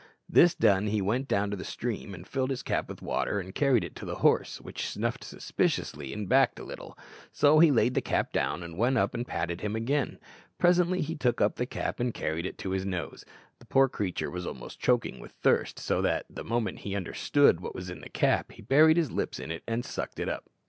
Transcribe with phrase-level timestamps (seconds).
[0.27, 3.53] This done, he went down to the stream and filled his cap with water and
[3.53, 6.97] carried it to the horse, which snuffed suspiciously and backed a little;
[7.31, 10.17] so he laid the cap down, and went up and patted him again.
[10.57, 13.23] Presently he took up the cap and carried it to his nose.
[13.59, 17.75] The poor creature was almost choking with thirst, so that, the moment he understood what
[17.75, 20.49] was in the cap, he buried his lips in it and sucked it up.